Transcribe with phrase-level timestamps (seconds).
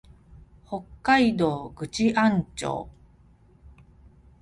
[0.65, 2.89] 北海道倶知安町